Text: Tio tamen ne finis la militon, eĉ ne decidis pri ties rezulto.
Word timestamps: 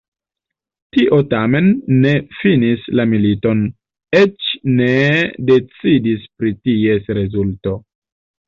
Tio 0.95 1.19
tamen 1.33 1.67
ne 2.05 2.13
finis 2.37 2.87
la 3.01 3.05
militon, 3.13 3.61
eĉ 4.23 4.49
ne 4.81 4.91
decidis 5.53 6.27
pri 6.41 6.55
ties 6.67 7.17
rezulto. 7.21 7.77